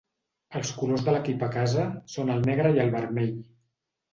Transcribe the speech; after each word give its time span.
Els 0.59 0.69
colors 0.77 1.03
de 1.09 1.13
l'equip 1.15 1.45
a 1.47 1.49
casa 1.57 1.85
són 2.15 2.33
el 2.37 2.43
negre 2.51 2.73
i 2.79 2.83
el 2.87 2.93
vermell. 2.99 3.33